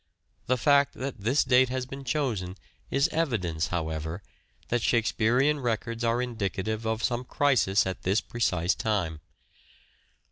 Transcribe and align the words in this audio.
The 0.47 0.57
fact 0.57 0.95
that 0.95 1.19
this 1.21 1.43
date 1.43 1.69
has 1.69 1.85
been 1.85 2.03
chosen 2.03 2.57
is 2.89 3.07
evidence, 3.09 3.67
however, 3.67 4.23
that 4.69 4.81
Shakespearean 4.81 5.59
records 5.59 6.03
are 6.03 6.23
indicative 6.23 6.87
of 6.87 7.03
some 7.03 7.23
crisis 7.23 7.85
at 7.85 8.01
this 8.01 8.19
precise 8.19 8.73
time. 8.73 9.21